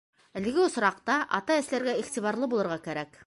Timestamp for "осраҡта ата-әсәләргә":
0.67-1.95